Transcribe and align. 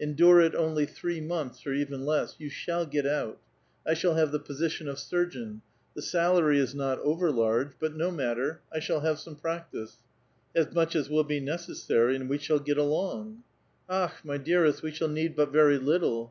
Endure 0.00 0.40
it 0.40 0.56
only 0.56 0.86
three 0.86 1.20
months, 1.20 1.64
or 1.64 1.72
even 1.72 2.04
less; 2.04 2.34
you 2.40 2.50
siiall 2.50 2.84
get 2.90 3.06
out. 3.06 3.38
I 3.86 3.94
shall 3.94 4.14
have 4.14 4.32
the 4.32 4.40
position 4.40 4.88
of 4.88 4.98
surgeon. 4.98 5.62
The 5.94 6.02
salary 6.02 6.58
is 6.58 6.74
not 6.74 6.98
over 6.98 7.30
large; 7.30 7.70
but 7.78 7.94
no 7.94 8.10
matter, 8.10 8.60
I 8.72 8.80
shall 8.80 9.02
have 9.02 9.20
some 9.20 9.36
practice; 9.36 9.98
as 10.52 10.74
much 10.74 10.96
as 10.96 11.08
will 11.08 11.22
be 11.22 11.38
necessary, 11.38 12.16
and 12.16 12.28
we 12.28 12.38
shall 12.38 12.58
get 12.58 12.76
along."" 12.76 13.44
Akhl 13.88 14.24
my 14.24 14.36
dearest, 14.36 14.82
we 14.82 14.90
shall 14.90 15.06
need 15.06 15.36
but 15.36 15.52
very 15.52 15.78
little. 15.78 16.26